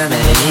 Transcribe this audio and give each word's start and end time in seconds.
Seven 0.00 0.49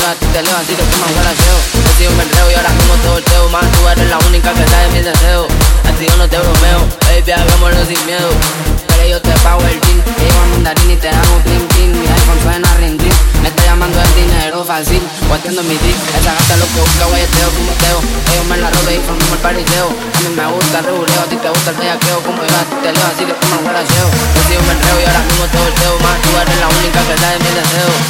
Como 0.00 0.16
ti 0.16 0.26
te 0.32 0.42
leo, 0.42 0.56
así 0.56 0.72
que 0.72 0.80
un 0.80 1.12
guaracheo 1.12 1.56
He 1.76 1.92
sido 2.00 2.10
un 2.16 2.20
enreo 2.24 2.50
y 2.50 2.54
ahora 2.54 2.72
mismo 2.72 2.94
te 3.04 3.08
volteo 3.08 3.48
Más 3.50 3.68
tú 3.68 3.84
eres 3.84 4.08
la 4.08 4.18
única 4.32 4.48
que 4.56 4.64
sabe 4.64 4.88
mis 4.96 5.04
deseos. 5.04 5.44
A 5.84 5.92
ti 5.92 6.08
yo 6.08 6.16
no 6.16 6.24
te 6.24 6.38
bromeo, 6.40 6.80
baby, 7.04 7.32
hagámoslo 7.36 7.84
sin 7.84 8.00
miedo. 8.08 8.32
Pero 8.88 9.04
yo 9.04 9.20
te 9.20 9.32
pago 9.44 9.60
el 9.60 9.76
jean, 9.76 10.00
te 10.00 10.24
llevo 10.24 10.40
a 10.40 10.46
mandarín 10.56 10.90
y 10.92 10.96
te 10.96 11.08
hago 11.10 11.36
clean 11.44 11.66
clean. 11.68 11.92
Mi 12.00 12.08
iPhone 12.08 12.40
suena 12.40 12.68
ring 12.80 12.96
ring, 12.96 13.18
me 13.42 13.48
está 13.52 13.62
llamando 13.64 14.00
el 14.00 14.14
dinero 14.14 14.64
fácil 14.64 15.02
Guateando 15.28 15.62
mi 15.64 15.76
dick, 15.76 15.98
esa 16.16 16.32
gata 16.32 16.56
lo 16.56 16.66
que 16.72 16.80
busca, 16.80 17.04
guayeteo, 17.04 17.48
fumoteo 17.52 17.98
Ellos 18.32 18.46
me 18.48 18.56
la 18.56 18.70
robe 18.70 18.94
y 18.96 19.00
formamos 19.04 19.36
el 19.36 19.42
pariseo. 19.44 19.88
A 19.92 20.18
mí 20.24 20.28
me 20.32 20.46
gusta 20.48 20.78
el 20.80 20.84
reguleo, 20.84 21.20
a 21.20 21.28
ti 21.28 21.36
te 21.36 21.48
gusta 21.52 21.70
el 21.70 21.76
bellaqueo. 21.76 22.18
Como 22.24 22.40
yo 22.40 22.56
a 22.56 22.64
ti 22.64 22.76
te 22.80 22.88
leo, 22.88 23.04
así 23.04 23.22
que 23.28 23.36
un 23.36 23.62
guaracheo 23.68 24.08
He 24.08 24.42
sido 24.48 24.60
un 24.64 24.70
enreo 24.72 24.96
y 24.96 25.04
ahora 25.04 25.22
mismo 25.28 25.44
te 25.44 25.58
volteo 25.60 25.92
Más 26.00 26.16
tú 26.24 26.30
eres 26.40 26.56
la 26.56 26.68
única 26.72 27.00
que 27.04 27.14
sabe 27.20 27.36
mis 27.44 27.54
deseos 27.60 28.09